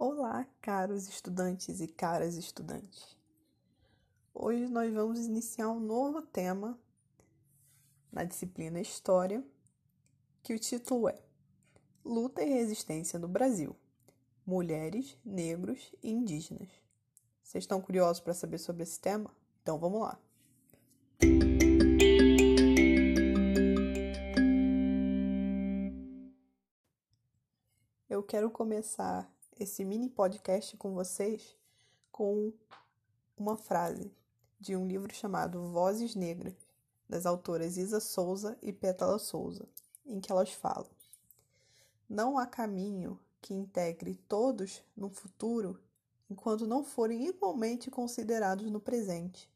[0.00, 3.16] Olá, caros estudantes e caras estudantes.
[4.32, 6.78] Hoje nós vamos iniciar um novo tema
[8.12, 9.44] na disciplina História,
[10.40, 11.20] que o título é
[12.04, 13.74] Luta e Resistência no Brasil:
[14.46, 16.70] Mulheres, Negros e Indígenas.
[17.42, 19.34] Vocês estão curiosos para saber sobre esse tema?
[19.64, 20.16] Então vamos lá.
[28.08, 31.56] Eu quero começar esse mini podcast com vocês
[32.12, 32.52] com
[33.36, 34.12] uma frase
[34.60, 36.54] de um livro chamado Vozes Negras,
[37.08, 39.68] das autoras Isa Souza e Pétala Souza,
[40.06, 40.88] em que elas falam:
[42.08, 45.80] Não há caminho que integre todos no futuro
[46.30, 49.50] enquanto não forem igualmente considerados no presente.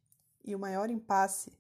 [0.45, 1.53] E o maior impasse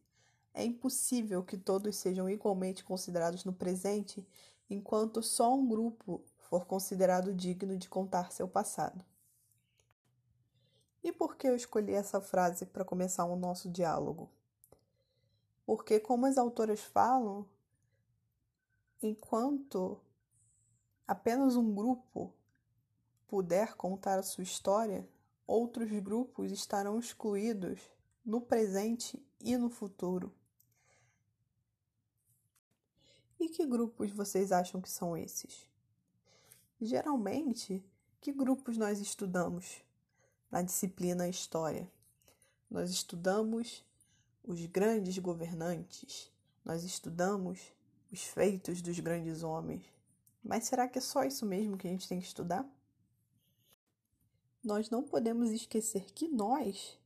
[0.52, 4.26] é impossível que todos sejam igualmente considerados no presente
[4.68, 9.02] enquanto só um grupo for considerado digno de contar seu passado.
[11.02, 14.30] E por que eu escolhi essa frase para começar o nosso diálogo?
[15.64, 17.48] Porque, como as autoras falam,
[19.00, 19.98] enquanto
[21.08, 22.34] apenas um grupo
[23.26, 25.08] puder contar a sua história,
[25.46, 27.80] outros grupos estarão excluídos
[28.22, 30.30] no presente e no futuro.
[33.40, 35.71] E que grupos vocês acham que são esses?
[36.84, 37.80] Geralmente,
[38.20, 39.84] que grupos nós estudamos
[40.50, 41.88] na disciplina História?
[42.68, 43.84] Nós estudamos
[44.42, 46.28] os grandes governantes,
[46.64, 47.60] nós estudamos
[48.10, 49.84] os feitos dos grandes homens.
[50.42, 52.68] Mas será que é só isso mesmo que a gente tem que estudar?
[54.60, 56.98] Nós não podemos esquecer que nós,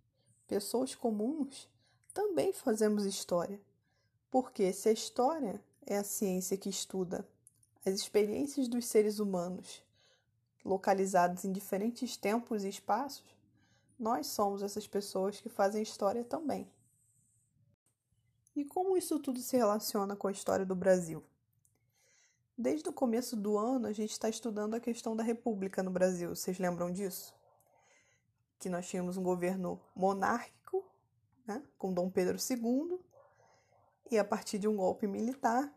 [0.49, 1.69] pessoas comuns,
[2.15, 3.61] também fazemos história.
[4.31, 7.29] Porque se a história é a ciência que estuda
[7.87, 9.81] as experiências dos seres humanos,
[10.65, 13.25] localizados em diferentes tempos e espaços,
[13.97, 16.69] nós somos essas pessoas que fazem história também.
[18.57, 21.23] E como isso tudo se relaciona com a história do Brasil?
[22.59, 26.35] Desde o começo do ano, a gente está estudando a questão da República no Brasil.
[26.35, 27.35] Vocês lembram disso?
[28.59, 30.85] Que nós tínhamos um governo monárquico,
[31.47, 32.99] né, com Dom Pedro II,
[34.11, 35.73] e a partir de um golpe militar,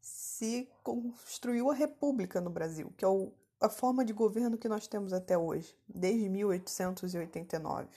[0.00, 4.86] se construiu a república no Brasil, que é o, a forma de governo que nós
[4.86, 7.88] temos até hoje, desde 1889.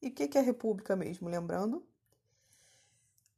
[0.00, 1.28] E o que, que é república mesmo?
[1.28, 1.86] Lembrando,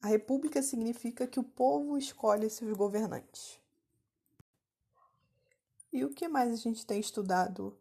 [0.01, 3.61] a república significa que o povo escolhe seus governantes.
[5.93, 7.77] E o que mais a gente tem estudado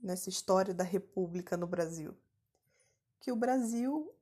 [0.00, 2.14] nessa história da república no Brasil?
[3.18, 4.14] Que o Brasil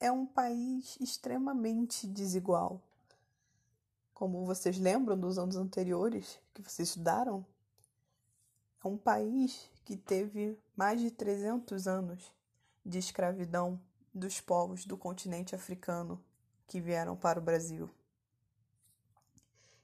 [0.00, 2.82] é um país extremamente desigual.
[4.22, 7.44] Como vocês lembram dos anos anteriores que vocês estudaram,
[8.84, 12.32] é um país que teve mais de 300 anos
[12.86, 13.80] de escravidão
[14.14, 16.22] dos povos do continente africano
[16.68, 17.90] que vieram para o Brasil.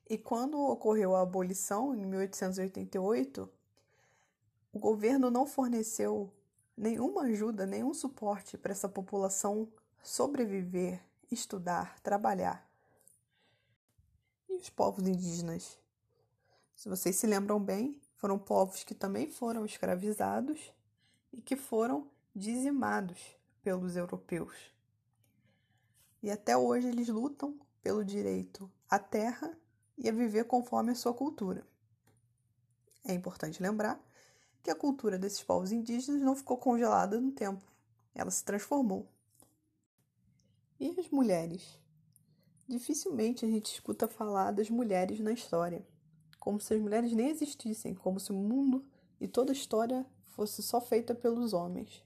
[0.08, 3.50] E quando ocorreu a abolição, em 1888,
[4.72, 6.32] o governo não forneceu
[6.76, 9.66] nenhuma ajuda, nenhum suporte para essa população
[10.00, 12.67] sobreviver, estudar, trabalhar
[14.58, 15.78] os povos indígenas.
[16.74, 20.72] Se vocês se lembram bem, foram povos que também foram escravizados
[21.32, 23.18] e que foram dizimados
[23.62, 24.54] pelos europeus.
[26.22, 29.56] E até hoje eles lutam pelo direito à terra
[29.96, 31.66] e a viver conforme a sua cultura.
[33.04, 34.00] É importante lembrar
[34.62, 37.64] que a cultura desses povos indígenas não ficou congelada no tempo,
[38.14, 39.08] ela se transformou.
[40.78, 41.80] E as mulheres?
[42.68, 45.86] Dificilmente a gente escuta falar das mulheres na história,
[46.38, 48.84] como se as mulheres nem existissem, como se o mundo
[49.18, 52.04] e toda a história fosse só feita pelos homens.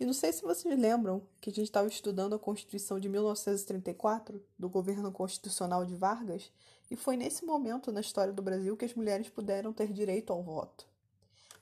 [0.00, 4.42] E não sei se vocês lembram que a gente estava estudando a Constituição de 1934,
[4.58, 6.50] do governo constitucional de Vargas,
[6.90, 10.42] e foi nesse momento na história do Brasil que as mulheres puderam ter direito ao
[10.42, 10.88] voto.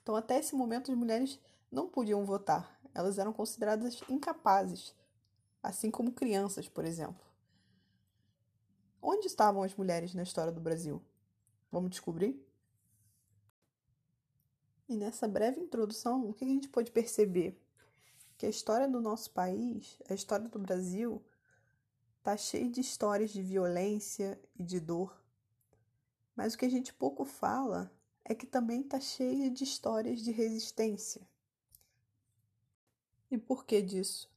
[0.01, 4.94] Então, até esse momento, as mulheres não podiam votar, elas eram consideradas incapazes,
[5.61, 7.28] assim como crianças, por exemplo.
[9.00, 11.03] Onde estavam as mulheres na história do Brasil?
[11.71, 12.45] Vamos descobrir?
[14.89, 17.61] E nessa breve introdução, o que a gente pode perceber?
[18.37, 21.23] Que a história do nosso país, a história do Brasil,
[22.19, 25.23] está cheia de histórias de violência e de dor.
[26.35, 27.93] Mas o que a gente pouco fala
[28.25, 31.27] é que também está cheia de histórias de resistência.
[33.31, 34.31] E por que disso?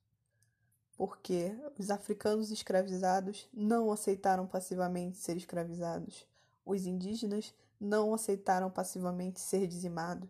[1.02, 6.28] Porque os africanos escravizados não aceitaram passivamente ser escravizados,
[6.64, 10.30] os indígenas não aceitaram passivamente ser dizimados,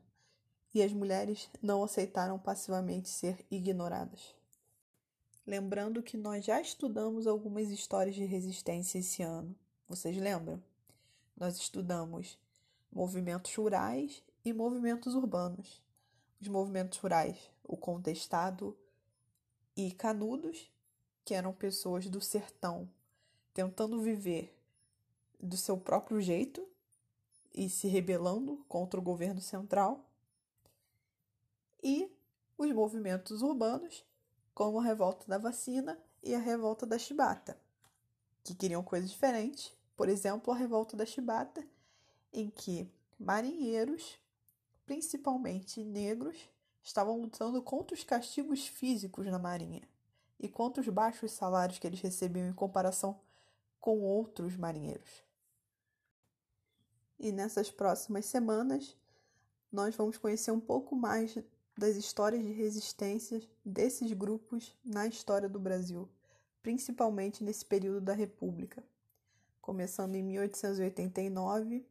[0.73, 4.33] e as mulheres não aceitaram passivamente ser ignoradas.
[5.45, 9.53] Lembrando que nós já estudamos algumas histórias de resistência esse ano.
[9.89, 10.63] Vocês lembram?
[11.35, 12.39] Nós estudamos
[12.89, 15.83] movimentos rurais e movimentos urbanos.
[16.39, 18.73] Os movimentos rurais, o contestado
[19.87, 20.71] e canudos,
[21.23, 22.89] que eram pessoas do sertão
[23.53, 24.57] tentando viver
[25.39, 26.67] do seu próprio jeito
[27.53, 30.05] e se rebelando contra o governo central,
[31.83, 32.09] e
[32.57, 34.05] os movimentos urbanos,
[34.53, 37.59] como a revolta da vacina e a revolta da chibata,
[38.43, 39.73] que queriam coisas diferentes.
[39.97, 41.67] Por exemplo, a revolta da chibata,
[42.31, 42.89] em que
[43.19, 44.19] marinheiros,
[44.85, 46.37] principalmente negros,
[46.83, 49.81] estavam lutando contra os castigos físicos na marinha
[50.39, 53.19] e contra os baixos salários que eles recebiam em comparação
[53.79, 55.23] com outros marinheiros.
[57.19, 58.97] E nessas próximas semanas,
[59.71, 61.37] nós vamos conhecer um pouco mais
[61.77, 66.09] das histórias de resistência desses grupos na história do Brasil,
[66.61, 68.83] principalmente nesse período da República,
[69.61, 71.85] começando em 1889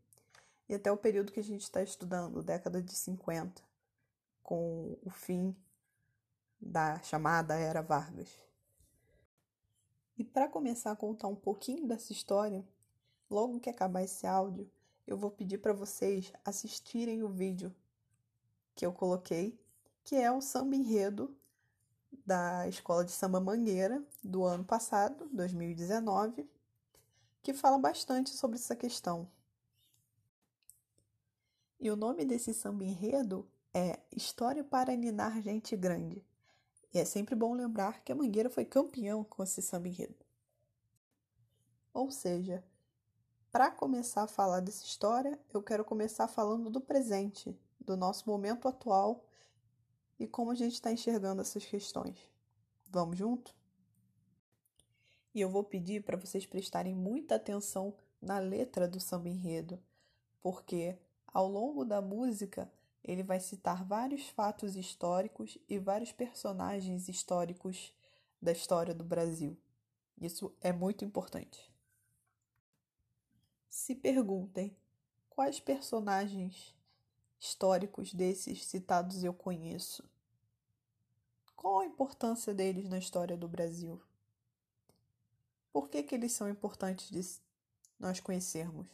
[0.68, 3.62] e até o período que a gente está estudando, década de 50,
[4.50, 5.54] com o fim
[6.60, 8.28] da chamada Era Vargas.
[10.18, 12.66] E para começar a contar um pouquinho dessa história,
[13.30, 14.68] logo que acabar esse áudio,
[15.06, 17.72] eu vou pedir para vocês assistirem o vídeo
[18.74, 19.56] que eu coloquei,
[20.02, 21.32] que é o samba enredo
[22.26, 26.50] da Escola de Samba Mangueira do ano passado, 2019,
[27.40, 29.30] que fala bastante sobre essa questão.
[31.78, 36.24] E o nome desse samba enredo é História para Ninar Gente Grande.
[36.92, 40.24] E é sempre bom lembrar que a Mangueira foi campeão com esse samba enredo.
[41.92, 42.64] Ou seja,
[43.50, 48.66] para começar a falar dessa história, eu quero começar falando do presente, do nosso momento
[48.66, 49.24] atual
[50.18, 52.18] e como a gente está enxergando essas questões.
[52.88, 53.54] Vamos junto?
[55.32, 59.80] E eu vou pedir para vocês prestarem muita atenção na letra do samba enredo,
[60.42, 62.70] porque ao longo da música
[63.02, 67.92] ele vai citar vários fatos históricos e vários personagens históricos
[68.40, 69.56] da história do Brasil.
[70.20, 71.70] Isso é muito importante.
[73.68, 74.76] Se perguntem
[75.28, 76.74] quais personagens
[77.40, 80.04] históricos desses citados eu conheço.
[81.56, 84.00] Qual a importância deles na história do Brasil?
[85.72, 87.40] Por que, que eles são importantes de
[87.98, 88.88] nós conhecermos?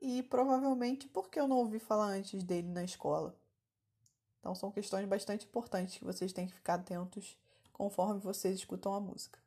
[0.00, 3.36] E provavelmente porque eu não ouvi falar antes dele na escola.
[4.38, 7.36] Então são questões bastante importantes que vocês têm que ficar atentos
[7.72, 9.38] conforme vocês escutam a música.